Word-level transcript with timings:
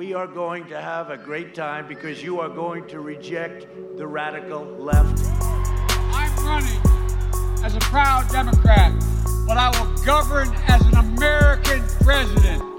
We 0.00 0.14
are 0.14 0.26
going 0.26 0.66
to 0.68 0.80
have 0.80 1.10
a 1.10 1.18
great 1.18 1.54
time 1.54 1.86
because 1.86 2.22
you 2.22 2.40
are 2.40 2.48
going 2.48 2.86
to 2.88 3.00
reject 3.00 3.66
the 3.98 4.06
radical 4.06 4.64
left. 4.64 5.22
I'm 5.28 6.34
running 6.42 6.80
as 7.62 7.74
a 7.74 7.80
proud 7.80 8.26
Democrat, 8.30 8.94
but 9.46 9.58
I 9.58 9.68
will 9.78 9.94
govern 10.02 10.48
as 10.68 10.80
an 10.86 10.94
American 10.94 11.82
president. 12.00 12.69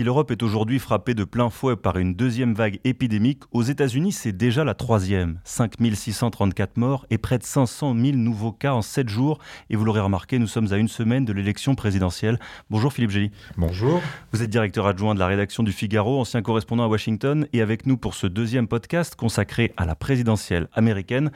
Si 0.00 0.04
l'Europe 0.04 0.30
est 0.30 0.42
aujourd'hui 0.42 0.78
frappée 0.78 1.12
de 1.12 1.24
plein 1.24 1.50
fouet 1.50 1.76
par 1.76 1.98
une 1.98 2.14
deuxième 2.14 2.54
vague 2.54 2.80
épidémique, 2.84 3.42
aux 3.52 3.62
États-Unis, 3.62 4.12
c'est 4.12 4.32
déjà 4.32 4.64
la 4.64 4.72
troisième. 4.72 5.38
5634 5.44 6.78
morts 6.78 7.04
et 7.10 7.18
près 7.18 7.36
de 7.36 7.44
500 7.44 7.94
000 7.94 8.16
nouveaux 8.16 8.50
cas 8.50 8.72
en 8.72 8.80
7 8.80 9.10
jours. 9.10 9.38
Et 9.68 9.76
vous 9.76 9.84
l'aurez 9.84 10.00
remarqué, 10.00 10.38
nous 10.38 10.46
sommes 10.46 10.72
à 10.72 10.78
une 10.78 10.88
semaine 10.88 11.26
de 11.26 11.34
l'élection 11.34 11.74
présidentielle. 11.74 12.38
Bonjour 12.70 12.94
Philippe 12.94 13.10
Gély. 13.10 13.30
Bonjour. 13.58 14.00
Vous 14.32 14.42
êtes 14.42 14.48
directeur 14.48 14.86
adjoint 14.86 15.14
de 15.14 15.18
la 15.18 15.26
rédaction 15.26 15.62
du 15.62 15.72
Figaro, 15.72 16.18
ancien 16.18 16.40
correspondant 16.40 16.84
à 16.84 16.88
Washington, 16.88 17.46
et 17.52 17.60
avec 17.60 17.84
nous 17.84 17.98
pour 17.98 18.14
ce 18.14 18.26
deuxième 18.26 18.68
podcast 18.68 19.16
consacré 19.16 19.74
à 19.76 19.84
la 19.84 19.96
présidentielle 19.96 20.68
américaine. 20.72 21.30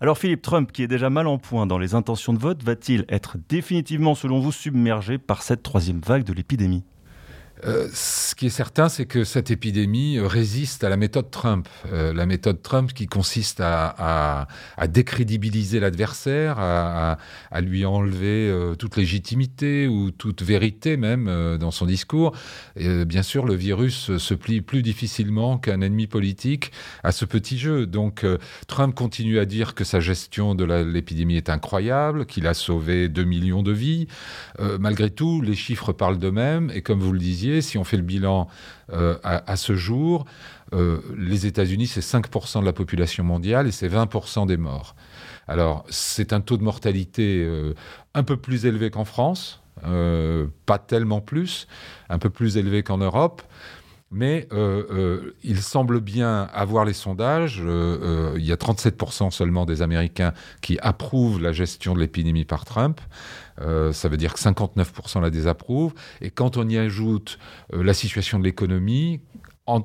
Alors 0.00 0.18
Philippe 0.18 0.42
Trump, 0.42 0.72
qui 0.72 0.82
est 0.82 0.88
déjà 0.88 1.08
mal 1.08 1.28
en 1.28 1.38
point 1.38 1.68
dans 1.68 1.78
les 1.78 1.94
intentions 1.94 2.32
de 2.32 2.40
vote, 2.40 2.64
va-t-il 2.64 3.04
être 3.10 3.36
définitivement, 3.48 4.16
selon 4.16 4.40
vous, 4.40 4.50
submergé 4.50 5.18
par 5.18 5.42
cette 5.42 5.62
troisième 5.62 6.00
vague 6.00 6.24
de 6.24 6.32
l'épidémie? 6.32 6.82
Euh, 7.64 7.88
ce 7.92 8.34
qui 8.34 8.46
est 8.46 8.50
certain, 8.50 8.88
c'est 8.88 9.06
que 9.06 9.24
cette 9.24 9.50
épidémie 9.50 10.18
euh, 10.18 10.26
résiste 10.26 10.84
à 10.84 10.88
la 10.88 10.96
méthode 10.96 11.30
Trump. 11.30 11.68
Euh, 11.92 12.12
la 12.12 12.26
méthode 12.26 12.62
Trump 12.62 12.92
qui 12.92 13.06
consiste 13.06 13.60
à, 13.60 14.46
décrédibiliser 14.88 15.80
l'adversaire, 15.80 16.58
à, 16.58 17.16
lui 17.60 17.84
enlever 17.84 18.52
toute 18.78 18.96
légitimité 18.96 19.86
ou 19.88 20.10
toute 20.10 20.42
vérité 20.42 20.96
même 20.96 21.58
dans 21.58 21.70
son 21.70 21.86
discours. 21.86 22.32
Bien 22.76 23.22
sûr, 23.22 23.44
le 23.44 23.54
virus 23.54 24.16
se 24.16 24.34
plie 24.34 24.60
plus 24.60 24.82
difficilement 24.82 25.58
qu'un 25.58 25.80
ennemi 25.80 26.06
politique 26.06 26.72
à 27.02 27.12
ce 27.12 27.24
petit 27.24 27.58
jeu. 27.58 27.86
Donc 27.86 28.24
Trump 28.66 28.94
continue 28.94 29.38
à 29.38 29.44
dire 29.44 29.74
que 29.74 29.84
sa 29.84 30.00
gestion 30.00 30.54
de 30.54 30.64
l'épidémie 30.64 31.36
est 31.36 31.50
incroyable, 31.50 32.26
qu'il 32.26 32.46
a 32.46 32.54
sauvé 32.54 33.08
2 33.08 33.24
millions 33.24 33.62
de 33.62 33.72
vies. 33.72 34.06
malgré 34.78 35.10
tout, 35.10 35.42
les 35.42 35.56
chiffres 35.56 35.92
parlent 35.92 36.18
d'eux-mêmes 36.18 36.70
et 36.74 36.82
comme 36.82 37.00
vous 37.00 37.12
le 37.12 37.18
disiez, 37.18 37.47
si 37.60 37.78
on 37.78 37.84
fait 37.84 37.96
le 37.96 38.02
bilan 38.02 38.48
euh, 38.92 39.16
à, 39.22 39.56
ce 39.56 39.74
jour, 39.74 40.24
euh, 40.74 41.00
les 41.16 41.46
États-Unis, 41.46 41.86
c'est 41.86 42.00
5% 42.00 42.60
de 42.60 42.64
la 42.64 42.72
population 42.72 43.24
mondiale 43.24 43.66
et 43.66 43.72
c'est 43.72 43.88
20% 43.88 44.46
des 44.46 44.56
morts. 44.56 44.94
Alors, 45.46 45.84
c'est 45.88 46.32
un 46.32 46.40
taux 46.40 46.56
de 46.56 46.62
mortalité 46.62 47.42
euh, 47.44 47.74
un 48.14 48.22
peu 48.22 48.36
plus 48.36 48.66
élevé 48.66 48.90
qu'en 48.90 49.04
France, 49.04 49.62
pas 50.66 50.78
tellement 50.78 51.20
plus, 51.20 51.68
un 52.08 52.18
peu 52.18 52.30
plus 52.30 52.56
élevé 52.56 52.82
qu'en 52.82 52.98
Europe. 52.98 53.42
Mais 54.10 54.48
il 55.42 55.58
semble 55.58 56.00
bien 56.00 56.48
avoir 56.54 56.84
les 56.84 56.94
sondages. 56.94 57.58
il 57.58 58.44
y 58.44 58.52
a 58.52 58.56
37% 58.56 59.30
seulement 59.30 59.66
des 59.66 59.82
Américains 59.82 60.32
qui 60.62 60.78
approuvent 60.80 61.42
la 61.42 61.52
gestion 61.52 61.94
de 61.94 62.00
l'épidémie 62.00 62.46
par 62.46 62.64
Trump. 62.64 63.00
Euh, 63.60 63.92
ça 63.92 64.08
veut 64.08 64.16
dire 64.16 64.34
que 64.34 64.40
59% 64.40 65.20
la 65.20 65.30
désapprouvent. 65.30 65.94
Et 66.20 66.30
quand 66.30 66.56
on 66.56 66.68
y 66.68 66.78
ajoute 66.78 67.38
euh, 67.72 67.82
la 67.82 67.94
situation 67.94 68.38
de 68.38 68.44
l'économie, 68.44 69.20
euh, 69.68 69.82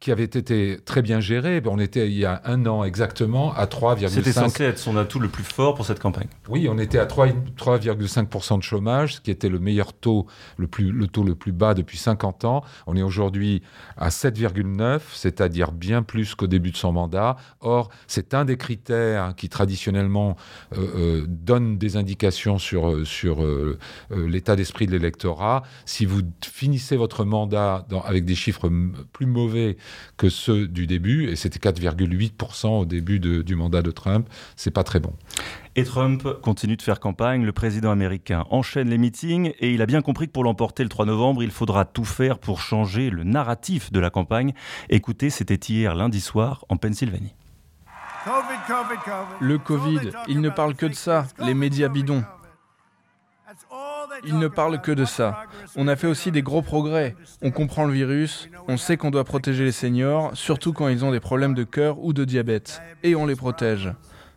qui 0.00 0.12
avait 0.12 0.24
été 0.24 0.78
très 0.84 1.00
bien 1.00 1.20
géré. 1.20 1.60
Ben, 1.60 1.70
on 1.72 1.78
était 1.78 2.06
il 2.06 2.18
y 2.18 2.26
a 2.26 2.42
un 2.44 2.66
an 2.66 2.84
exactement 2.84 3.54
à 3.54 3.64
3,5. 3.64 4.08
C'était 4.08 4.32
censé 4.32 4.64
être 4.64 4.78
son 4.78 4.96
atout 4.96 5.20
le 5.20 5.28
plus 5.28 5.44
fort 5.44 5.74
pour 5.74 5.86
cette 5.86 6.00
campagne. 6.00 6.28
Oui, 6.48 6.68
on 6.68 6.78
était 6.78 6.98
à 6.98 7.06
3,5% 7.06 8.58
de 8.58 8.62
chômage, 8.62 9.14
ce 9.14 9.20
qui 9.20 9.30
était 9.30 9.48
le 9.48 9.58
meilleur 9.58 9.94
taux, 9.94 10.26
le, 10.58 10.66
plus, 10.66 10.92
le 10.92 11.06
taux 11.06 11.24
le 11.24 11.34
plus 11.34 11.52
bas 11.52 11.72
depuis 11.72 11.96
50 11.96 12.44
ans. 12.44 12.62
On 12.86 12.96
est 12.96 13.02
aujourd'hui 13.02 13.62
à 13.96 14.10
7,9, 14.10 15.00
c'est-à-dire 15.12 15.72
bien 15.72 16.02
plus 16.02 16.34
qu'au 16.34 16.46
début 16.46 16.70
de 16.70 16.76
son 16.76 16.92
mandat. 16.92 17.36
Or, 17.60 17.88
c'est 18.06 18.34
un 18.34 18.44
des 18.44 18.58
critères 18.58 19.34
qui 19.34 19.48
traditionnellement 19.48 20.36
euh, 20.76 21.22
euh, 21.22 21.24
donne 21.26 21.78
des 21.78 21.96
indications 21.96 22.58
sur, 22.58 23.06
sur 23.06 23.44
l'état 24.10 24.56
d'esprit 24.56 24.86
de 24.86 24.92
l'électorat. 24.92 25.62
Si 25.86 26.04
vous 26.04 26.20
finissez 26.42 26.96
votre 26.96 27.24
mandat 27.24 27.86
dans, 27.88 28.02
avec 28.02 28.24
des 28.24 28.34
chiffres 28.34 28.68
plus 29.12 29.26
mauvais 29.26 29.76
que 30.16 30.28
ceux 30.28 30.66
du 30.68 30.86
début, 30.86 31.28
et 31.28 31.36
c'était 31.36 31.58
4,8% 31.58 32.80
au 32.80 32.84
début 32.84 33.18
du 33.20 33.54
mandat 33.54 33.82
de 33.82 33.90
Trump. 33.90 34.28
C'est 34.56 34.70
pas 34.70 34.84
très 34.84 35.00
bon. 35.00 35.12
Et 35.76 35.84
Trump 35.84 36.40
continue 36.40 36.76
de 36.76 36.82
faire 36.82 37.00
campagne. 37.00 37.44
Le 37.44 37.52
président 37.52 37.90
américain 37.90 38.44
enchaîne 38.50 38.88
les 38.88 38.98
meetings 38.98 39.52
et 39.58 39.74
il 39.74 39.82
a 39.82 39.86
bien 39.86 40.02
compris 40.02 40.28
que 40.28 40.32
pour 40.32 40.44
l'emporter 40.44 40.84
le 40.84 40.88
3 40.88 41.06
novembre, 41.06 41.42
il 41.42 41.50
faudra 41.50 41.84
tout 41.84 42.04
faire 42.04 42.38
pour 42.38 42.60
changer 42.60 43.10
le 43.10 43.24
narratif 43.24 43.90
de 43.90 43.98
la 43.98 44.10
campagne. 44.10 44.52
Écoutez, 44.88 45.30
c'était 45.30 45.54
hier 45.56 45.96
lundi 45.96 46.20
soir 46.20 46.64
en 46.68 46.76
Pennsylvanie. 46.76 47.34
Le 49.40 49.58
Covid, 49.58 50.10
il 50.28 50.40
ne 50.40 50.48
parle 50.48 50.74
que 50.74 50.86
de 50.86 50.94
ça, 50.94 51.26
les 51.44 51.54
médias 51.54 51.88
bidons. 51.88 52.22
Il 54.24 54.38
ne 54.38 54.48
parle 54.48 54.80
que 54.80 54.92
de 54.92 55.04
ça. 55.04 55.44
On 55.76 55.88
a 55.88 55.96
fait 55.96 56.06
aussi 56.06 56.30
des 56.30 56.42
gros 56.42 56.62
progrès. 56.62 57.16
On 57.42 57.50
comprend 57.50 57.84
le 57.84 57.92
virus, 57.92 58.48
on 58.68 58.76
sait 58.76 58.96
qu'on 58.96 59.10
doit 59.10 59.24
protéger 59.24 59.64
les 59.64 59.72
seniors, 59.72 60.36
surtout 60.36 60.72
quand 60.72 60.88
ils 60.88 61.04
ont 61.04 61.10
des 61.12 61.20
problèmes 61.20 61.54
de 61.54 61.64
cœur 61.64 61.98
ou 61.98 62.12
de 62.12 62.24
diabète. 62.24 62.80
Et 63.02 63.14
on 63.14 63.26
les 63.26 63.36
protège. 63.36 63.92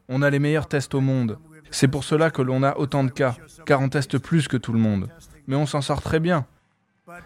On 0.09 0.21
a 0.21 0.29
les 0.29 0.39
meilleurs 0.39 0.67
tests 0.67 0.93
au 0.95 1.01
monde. 1.01 1.37
C'est 1.71 1.87
pour 1.87 2.03
cela 2.03 2.31
que 2.31 2.41
l'on 2.41 2.63
a 2.63 2.77
autant 2.77 3.03
de 3.03 3.11
cas, 3.11 3.35
car 3.65 3.81
on 3.81 3.89
teste 3.89 4.17
plus 4.17 4.47
que 4.47 4.57
tout 4.57 4.73
le 4.73 4.79
monde. 4.79 5.09
Mais 5.47 5.55
on 5.55 5.65
s'en 5.65 5.81
sort 5.81 6.01
très 6.01 6.19
bien. 6.19 6.45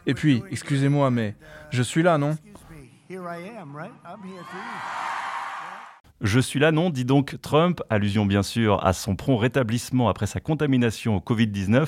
Et 0.06 0.14
puis, 0.14 0.44
excusez-moi, 0.52 1.10
mais 1.12 1.36
je 1.72 1.82
suis 1.82 2.04
là, 2.04 2.18
non? 2.18 2.38
Je 6.22 6.40
suis 6.40 6.60
là, 6.60 6.72
non, 6.72 6.90
dit 6.90 7.06
donc 7.06 7.38
Trump, 7.42 7.82
allusion 7.90 8.26
bien 8.26 8.44
sûr 8.44 8.86
à 8.86 8.94
son 8.94 9.16
prompt 9.16 9.38
rétablissement 9.38 10.10
après 10.10 10.28
sa 10.28 10.40
contamination 10.40 11.16
au 11.16 11.20
Covid-19. 11.20 11.88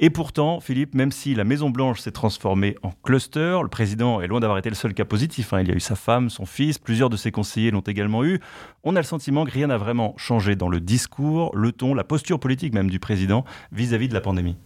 Et 0.00 0.10
pourtant, 0.10 0.60
Philippe, 0.60 0.94
même 0.94 1.12
si 1.12 1.34
la 1.34 1.44
Maison-Blanche 1.44 2.00
s'est 2.00 2.12
transformée 2.12 2.76
en 2.82 2.92
cluster, 3.02 3.58
le 3.62 3.68
président 3.68 4.20
est 4.20 4.28
loin 4.28 4.40
d'avoir 4.40 4.58
été 4.58 4.68
le 4.68 4.74
seul 4.74 4.94
cas 4.94 5.04
positif. 5.04 5.52
Hein. 5.52 5.62
Il 5.62 5.68
y 5.68 5.72
a 5.72 5.74
eu 5.74 5.80
sa 5.80 5.96
femme, 5.96 6.30
son 6.30 6.46
fils, 6.46 6.78
plusieurs 6.78 7.10
de 7.10 7.16
ses 7.16 7.32
conseillers 7.32 7.70
l'ont 7.70 7.80
également 7.80 8.24
eu. 8.24 8.40
On 8.84 8.96
a 8.96 9.00
le 9.00 9.04
sentiment 9.04 9.44
que 9.44 9.50
rien 9.50 9.68
n'a 9.68 9.78
vraiment 9.78 10.14
changé 10.16 10.56
dans 10.56 10.68
le 10.68 10.80
discours, 10.80 11.56
le 11.56 11.72
ton, 11.72 11.94
la 11.94 12.04
posture 12.04 12.38
politique 12.38 12.74
même 12.74 12.90
du 12.90 12.98
président 12.98 13.44
vis-à-vis 13.72 14.08
de 14.08 14.14
la 14.14 14.20
pandémie. 14.20 14.56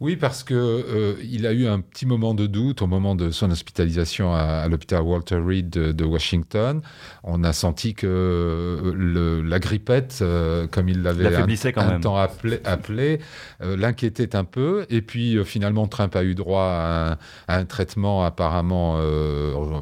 Oui, 0.00 0.16
parce 0.16 0.42
que 0.42 0.54
euh, 0.54 1.14
il 1.22 1.46
a 1.46 1.52
eu 1.52 1.66
un 1.66 1.80
petit 1.80 2.04
moment 2.04 2.34
de 2.34 2.46
doute 2.46 2.82
au 2.82 2.86
moment 2.86 3.14
de 3.14 3.30
son 3.30 3.50
hospitalisation 3.50 4.34
à, 4.34 4.68
l'hôpital 4.68 5.02
Walter 5.02 5.38
Reed 5.38 5.70
de 5.70 6.04
Washington. 6.04 6.82
On 7.22 7.44
a 7.44 7.52
senti 7.52 7.94
que 7.94 8.49
le, 8.94 9.42
la 9.42 9.58
grippette, 9.58 10.18
euh, 10.22 10.66
comme 10.66 10.88
il 10.88 11.02
l'avait 11.02 11.26
un, 11.26 12.00
temps 12.00 12.16
appelé, 12.16 12.60
appelé 12.64 13.20
euh, 13.62 13.76
l'inquiétait 13.76 14.36
un 14.36 14.44
peu. 14.44 14.86
Et 14.90 15.02
puis 15.02 15.36
euh, 15.36 15.44
finalement, 15.44 15.86
Trump 15.86 16.14
a 16.16 16.22
eu 16.22 16.34
droit 16.34 16.64
à 16.64 17.18
un, 17.48 17.64
traitement 17.64 18.24
apparemment 18.24 18.98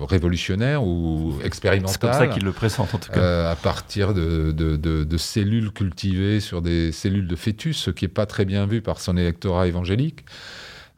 révolutionnaire 0.06 0.82
ou 0.82 1.34
expérimental. 1.44 1.92
C'est 1.92 2.00
comme 2.00 2.12
ça 2.12 2.26
qu'il 2.26 2.44
le 2.44 2.52
présente 2.52 2.94
en 2.94 2.98
tout 2.98 3.12
cas. 3.12 3.50
à 3.50 3.56
partir 3.56 4.14
de, 4.14 4.52
de, 4.52 4.76
de, 4.76 5.16
cellules 5.16 5.72
cultivées 5.72 6.40
sur 6.40 6.62
des 6.62 6.92
cellules 6.92 7.26
de 7.26 7.36
fœtus, 7.36 7.76
ce 7.76 7.90
qui 7.90 8.04
n'est 8.04 8.10
pas 8.10 8.26
très 8.26 8.44
bien 8.44 8.66
vu 8.66 8.80
par 8.80 9.00
son 9.00 9.16
électorat 9.16 9.66
évangélique. 9.66 10.24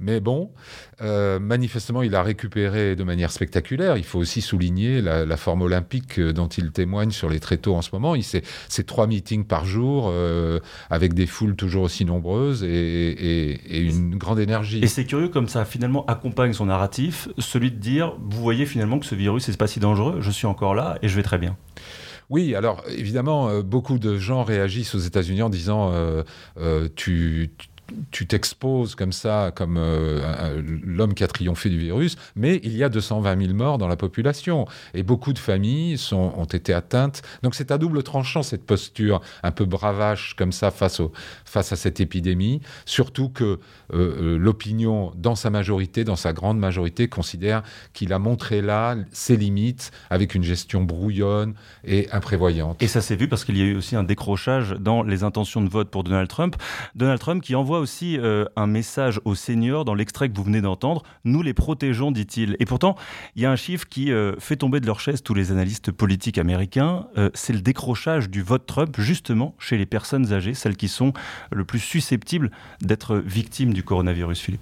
Mais 0.01 0.19
bon, 0.19 0.51
euh, 1.03 1.39
manifestement, 1.39 2.03
il 2.03 2.15
a 2.15 2.23
récupéré 2.23 2.97
de 2.97 3.05
manière 3.05 3.31
spectaculaire. 3.31 3.99
Il 3.99 4.05
faut 4.05 4.19
aussi 4.19 4.41
souligner 4.41 5.03
la, 5.03 5.37
forme 5.37 5.61
olympique 5.61 6.19
euh, 6.19 6.33
dont 6.33 6.49
il 6.49 6.73
témoigne 6.73 7.11
sur 7.11 7.29
les 7.29 7.39
tréteaux 7.39 7.75
en 7.75 7.83
ce 7.83 7.91
moment. 7.93 8.15
Il 8.15 8.25
c'est 8.25 8.87
trois 8.87 9.07
meetings 9.07 9.45
par 9.45 9.67
jour 9.67 10.09
euh, 10.09 10.61
avec 10.89 11.13
des 11.13 11.27
foules 11.27 11.55
toujours 11.55 11.83
aussi 11.83 12.05
nombreuses 12.05 12.65
et, 12.65 13.59
une 13.71 14.17
grande 14.17 14.39
énergie. 14.39 14.81
Et 14.83 14.87
c'est 14.87 15.05
curieux 15.05 15.29
comme 15.29 15.49
ça 15.49 15.65
finalement 15.65 16.07
accompagne 16.07 16.53
son 16.53 16.67
narratif, 16.67 17.29
celui 17.39 17.71
de 17.71 17.77
dire 17.77 18.15
vous 18.21 18.41
voyez 18.41 18.67
finalement 18.67 18.99
que 18.99 19.07
ce 19.07 19.15
virus 19.15 19.49
n'est 19.49 19.57
pas 19.57 19.67
si 19.67 19.81
dangereux, 19.81 20.19
je 20.21 20.31
suis 20.31 20.47
encore 20.47 20.75
là 20.75 20.99
et 21.03 21.09
je 21.09 21.17
vais 21.17 21.23
très 21.23 21.39
bien. 21.39 21.57
Oui, 22.29 22.55
alors 22.55 22.85
évidemment, 22.89 23.61
beaucoup 23.61 23.99
de 23.99 24.17
gens 24.17 24.45
réagissent 24.45 24.95
aux 24.95 25.01
États-Unis 25.01 25.43
en 25.43 25.51
disant 25.51 25.93
tu, 26.95 27.51
tu 27.59 27.69
t'exposes 28.27 28.95
comme 28.95 29.13
ça, 29.13 29.53
comme 29.55 29.77
euh, 29.79 30.63
l'homme 30.85 31.15
qui 31.15 31.25
a 31.25 31.29
triomphé 31.29 31.69
du 31.69 31.79
virus, 31.79 32.17
mais 32.37 32.61
il 32.63 32.77
y 32.77 32.85
a 32.85 32.89
220 32.89 33.41
000 33.41 33.55
morts 33.55 33.79
dans 33.79 33.89
la 33.89 33.97
population 33.97 34.67
et 34.95 35.03
beaucoup 35.03 35.33
de 35.33 35.39
familles 35.39 35.99
sont, 35.99 36.33
ont 36.37 36.45
été 36.45 36.73
atteintes. 36.73 37.23
Donc 37.43 37.55
c'est 37.55 37.71
à 37.71 37.79
double 37.79 38.03
tranchant 38.03 38.43
cette 38.43 38.65
posture 38.65 39.21
un 39.43 39.51
peu 39.51 39.65
bravache 39.65 40.35
comme 40.35 40.53
ça 40.53 40.71
face, 40.71 41.01
au, 41.01 41.13
face 41.45 41.73
à 41.73 41.77
cette 41.77 42.01
épidémie, 42.01 42.61
surtout 42.85 43.29
que 43.29 43.45
euh, 43.45 43.59
euh, 43.93 44.39
l'opinion, 44.39 45.13
dans 45.17 45.35
sa 45.35 45.51
majorité, 45.51 46.05
dans 46.05 46.17
sa 46.17 46.33
grande 46.33 46.59
majorité, 46.59 47.09
considère 47.09 47.63
qu'il 47.93 48.13
a 48.13 48.19
montré 48.19 48.63
là 48.63 48.97
ses 49.13 49.37
limites 49.37 49.91
avec 50.11 50.35
une 50.35 50.45
gestion 50.45 50.83
brouillonne 50.83 51.55
et 51.85 52.09
imprévoyante. 52.13 52.83
Et 52.83 52.89
ça 52.89 53.01
s'est 53.01 53.17
vu 53.17 53.29
parce 53.29 53.45
qu'il 53.45 53.57
y 53.57 53.63
a 53.63 53.65
eu 53.65 53.77
aussi 53.77 53.97
un 53.97 54.05
décrochage 54.05 54.73
dans 54.79 55.03
les 55.03 55.25
intentions 55.25 55.61
de 55.61 55.69
vote 55.69 55.91
pour 55.91 56.05
Donald 56.05 56.29
Trump. 56.29 56.57
Donald 56.95 57.21
Trump 57.21 57.43
qui 57.43 57.55
envoie 57.55 57.80
aussi 57.81 58.19
euh, 58.19 58.45
un 58.57 58.67
message 58.67 59.21
aux 59.25 59.35
seniors 59.35 59.85
dans 59.85 59.95
l'extrait 59.95 60.29
que 60.29 60.37
vous 60.37 60.45
venez 60.45 60.61
d'entendre. 60.61 61.03
Nous 61.25 61.43
les 61.43 61.55
protégeons, 61.55 62.13
dit-il. 62.13 62.57
Et 62.61 62.65
pourtant, 62.65 62.95
il 63.35 63.43
y 63.43 63.47
a 63.47 63.51
un 63.51 63.57
chiffre 63.57 63.89
qui 63.89 64.13
euh, 64.13 64.37
fait 64.39 64.57
tomber 64.57 64.81
de 64.81 64.87
leur 64.87 65.01
chaise 65.01 65.23
tous 65.23 65.35
les 65.35 65.51
analystes 65.51 65.91
politiques 65.91 66.39
américains. 66.39 67.07
Euh, 67.19 67.31
c'est 67.35 67.53
le 67.53 67.61
décrochage 67.61 68.31
du 68.31 68.43
vote 68.43 68.67
Trump, 68.67 68.95
justement, 68.99 69.55
chez 69.59 69.77
les 69.77 69.87
personnes 69.87 70.33
âgées, 70.33 70.55
celles 70.55 70.77
qui 70.77 70.89
sont 70.89 71.13
le 71.51 71.65
plus 71.65 71.81
susceptibles 71.81 72.51
d'être 72.81 73.17
victimes 73.17 73.73
du 73.73 73.83
coronavirus, 73.83 74.41
Philippe. 74.41 74.61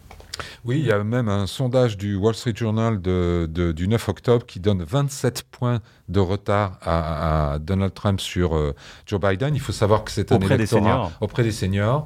Oui, 0.64 0.78
il 0.78 0.86
y 0.86 0.92
a 0.92 1.02
même 1.02 1.28
un 1.28 1.46
sondage 1.46 1.96
du 1.96 2.16
Wall 2.16 2.34
Street 2.34 2.54
Journal 2.54 3.00
du 3.00 3.88
9 3.88 4.08
octobre 4.08 4.46
qui 4.46 4.60
donne 4.60 4.82
27 4.82 5.44
points 5.50 5.80
de 6.08 6.20
retard 6.20 6.78
à, 6.82 7.58
Donald 7.60 7.94
Trump 7.94 8.20
sur 8.20 8.56
euh, 8.56 8.74
Joe 9.06 9.20
Biden. 9.20 9.54
Il 9.54 9.60
faut 9.60 9.72
savoir 9.72 10.04
que 10.04 10.10
c'est 10.10 10.32
un 10.32 10.36
auprès 10.36 10.54
électorat 10.54 11.10
auprès 11.20 11.42
des 11.42 11.52
seniors. 11.52 12.04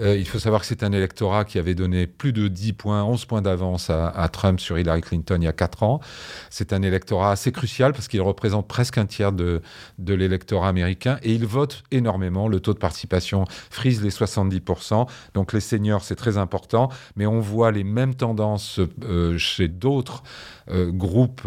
Euh, 0.00 0.16
il 0.16 0.26
faut 0.26 0.38
savoir 0.38 0.62
que 0.62 0.66
c'est 0.66 0.82
un 0.82 0.92
électorat 0.92 1.44
qui 1.44 1.58
avait 1.58 1.74
donné 1.74 2.06
plus 2.06 2.32
de 2.32 2.48
10 2.48 2.72
points, 2.72 3.04
11 3.04 3.24
points 3.26 3.42
d'avance 3.42 3.90
à, 3.90 4.28
Trump 4.32 4.60
sur 4.60 4.78
Hillary 4.78 5.00
Clinton 5.00 5.38
il 5.40 5.44
y 5.44 5.48
a 5.48 5.52
4 5.52 5.82
ans. 5.82 6.00
C'est 6.48 6.72
un 6.72 6.82
électorat 6.82 7.32
assez 7.32 7.52
crucial 7.52 7.92
parce 7.92 8.08
qu'il 8.08 8.22
représente 8.22 8.66
presque 8.66 8.98
un 8.98 9.06
tiers 9.06 9.32
de, 9.32 9.60
de 9.98 10.14
l'électorat 10.14 10.68
américain 10.68 11.18
et 11.22 11.34
il 11.34 11.46
vote 11.46 11.82
énormément. 11.90 12.48
Le 12.48 12.60
taux 12.60 12.72
de 12.72 12.78
participation 12.78 13.44
frise 13.70 14.02
les 14.02 14.10
70%. 14.10 15.06
Donc 15.34 15.52
les 15.52 15.60
seniors, 15.60 16.02
c'est 16.02 16.16
très 16.16 16.38
important. 16.38 16.90
Mais 17.16 17.26
on 17.26 17.40
voit 17.40 17.72
les 17.72 17.84
mêmes 17.84 18.14
tendances 18.14 18.80
euh, 19.04 19.36
chez 19.36 19.68
d'autres 19.68 20.22
euh, 20.70 20.90
groupes 20.90 21.46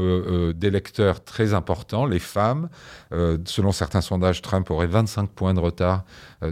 d'électeurs 0.55 1.23
très 1.23 1.53
importants, 1.53 2.05
les 2.05 2.19
femmes. 2.19 2.69
selon 3.11 3.71
certains 3.71 4.01
sondages, 4.01 4.41
Trump 4.41 4.69
aurait 4.69 4.88
25 4.88 5.29
points 5.29 5.53
de 5.53 5.59
retard 5.59 6.03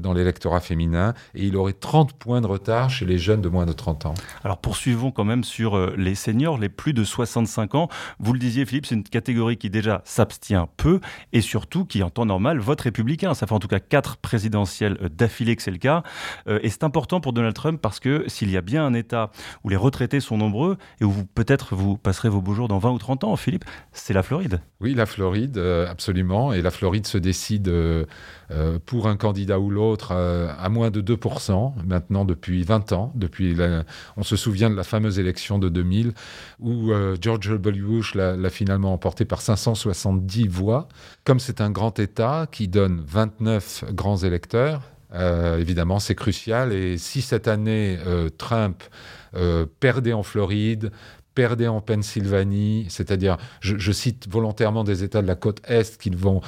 dans 0.01 0.13
l'électorat 0.13 0.61
féminin 0.61 1.13
et 1.35 1.45
il 1.45 1.57
aurait 1.57 1.73
30 1.73 1.90
points 2.17 2.41
de 2.41 2.47
retard 2.47 2.89
chez 2.89 3.05
les 3.05 3.17
jeunes 3.17 3.41
de 3.41 3.49
moins 3.49 3.65
de 3.65 3.73
30 3.73 4.05
ans. 4.05 4.13
Alors 4.43 4.57
poursuivons 4.57 5.11
quand 5.11 5.25
même 5.25 5.43
sur 5.43 5.75
euh, 5.75 5.93
les 5.97 6.15
seniors, 6.15 6.57
les 6.57 6.69
plus 6.69 6.93
de 6.93 7.03
65 7.03 7.75
ans. 7.75 7.89
Vous 8.19 8.31
le 8.33 8.39
disiez 8.39 8.65
Philippe, 8.65 8.85
c'est 8.85 8.95
une 8.95 9.03
catégorie 9.03 9.57
qui 9.57 9.69
déjà 9.69 10.01
s'abstient 10.05 10.67
peu 10.77 11.01
et 11.33 11.41
surtout 11.41 11.83
qui 11.85 12.01
en 12.01 12.09
temps 12.09 12.25
normal 12.25 12.59
vote 12.59 12.79
républicain. 12.81 13.33
Ça 13.33 13.45
fait 13.45 13.53
en 13.53 13.59
tout 13.59 13.67
cas 13.67 13.79
quatre 13.79 14.17
présidentielles 14.17 14.97
euh, 15.01 15.09
d'affilée 15.09 15.55
que 15.55 15.61
c'est 15.61 15.71
le 15.71 15.77
cas. 15.77 16.03
Euh, 16.47 16.59
et 16.63 16.69
c'est 16.69 16.83
important 16.83 17.19
pour 17.19 17.33
Donald 17.33 17.55
Trump 17.55 17.81
parce 17.81 17.99
que 17.99 18.23
s'il 18.27 18.49
y 18.49 18.57
a 18.57 18.61
bien 18.61 18.85
un 18.85 18.93
État 18.93 19.31
où 19.65 19.69
les 19.69 19.75
retraités 19.75 20.21
sont 20.21 20.37
nombreux 20.37 20.77
et 21.01 21.03
où 21.03 21.13
peut-être 21.35 21.75
vous 21.75 21.97
passerez 21.97 22.29
vos 22.29 22.41
beaux 22.41 22.53
jours 22.53 22.69
dans 22.69 22.79
20 22.79 22.91
ou 22.91 22.99
30 22.99 23.25
ans, 23.25 23.35
Philippe, 23.35 23.65
c'est 23.91 24.13
la 24.13 24.23
Floride. 24.23 24.61
Oui, 24.79 24.93
la 24.93 25.05
Floride, 25.05 25.57
absolument. 25.57 26.53
Et 26.53 26.61
la 26.61 26.71
Floride 26.71 27.05
se 27.05 27.17
décide 27.17 27.71
pour 28.85 29.07
un 29.07 29.15
candidat 29.15 29.59
ou 29.59 29.69
l'autre 29.69 30.13
à 30.13 30.69
moins 30.69 30.89
de 30.89 31.01
2% 31.01 31.80
maintenant 31.85 32.25
depuis 32.25 32.63
20 32.63 32.91
ans. 32.91 33.11
Depuis 33.15 33.55
on 34.17 34.23
se 34.23 34.35
souvient 34.35 34.69
de 34.69 34.75
la 34.75 34.83
fameuse 34.83 35.19
élection 35.19 35.59
de 35.59 35.69
2000 35.69 36.13
où 36.59 36.91
euh, 36.91 37.15
George 37.19 37.49
W. 37.49 37.81
Bush 37.81 38.15
l'a 38.15 38.49
finalement 38.49 38.93
emporté 38.93 39.25
par 39.25 39.41
570 39.41 40.47
voix. 40.47 40.87
Comme 41.23 41.39
c'est 41.39 41.61
un 41.61 41.71
grand 41.71 41.99
État 41.99 42.47
qui 42.51 42.67
donne 42.67 43.03
29 43.05 43.85
grands 43.93 44.17
électeurs, 44.17 44.81
euh, 45.13 45.59
évidemment, 45.59 45.99
c'est 45.99 46.15
crucial. 46.15 46.73
Et 46.73 46.97
si 46.97 47.21
cette 47.21 47.47
année, 47.47 47.97
euh, 48.05 48.29
Trump 48.29 48.83
perdait 49.79 50.11
en 50.11 50.23
Floride, 50.23 50.91
perdait 51.35 51.67
en 51.67 51.81
Pennsylvanie, 51.81 52.87
c'est-à-dire, 52.89 53.37
je, 53.61 53.91
cite 53.91 54.27
volontairement 54.29 54.83
des 54.83 55.03
États 55.03 55.21
de 55.21 55.27
la 55.27 55.35
côte 55.35 55.61
Est 55.67 55.97
qui, 55.97 56.09
vont, 56.09 56.41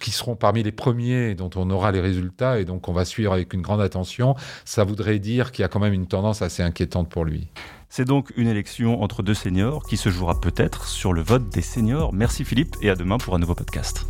qui 0.00 0.10
seront 0.10 0.34
parmi 0.34 0.62
les 0.62 0.72
premiers 0.72 1.34
dont 1.34 1.50
on 1.54 1.70
aura 1.70 1.92
les 1.92 2.00
résultats 2.00 2.58
et 2.58 2.64
donc 2.64 2.88
on 2.88 2.92
va 2.92 3.04
suivre 3.04 3.32
avec 3.32 3.52
une 3.54 3.62
grande 3.62 3.80
attention, 3.80 4.34
ça 4.64 4.84
voudrait 4.84 5.18
dire 5.18 5.52
qu'il 5.52 5.62
y 5.62 5.64
a 5.64 5.68
quand 5.68 5.80
même 5.80 5.92
une 5.92 6.06
tendance 6.06 6.42
assez 6.42 6.62
inquiétante 6.62 7.08
pour 7.08 7.24
lui. 7.24 7.48
C'est 7.88 8.04
donc 8.04 8.32
une 8.36 8.48
élection 8.48 9.02
entre 9.02 9.22
deux 9.22 9.34
seniors 9.34 9.84
qui 9.84 9.96
se 9.96 10.08
jouera 10.08 10.40
peut-être 10.40 10.88
sur 10.88 11.12
le 11.12 11.22
vote 11.22 11.48
des 11.50 11.62
seniors. 11.62 12.12
Merci 12.12 12.44
Philippe 12.44 12.74
et 12.82 12.90
à 12.90 12.96
demain 12.96 13.18
pour 13.18 13.36
un 13.36 13.38
nouveau 13.38 13.54
podcast. 13.54 14.04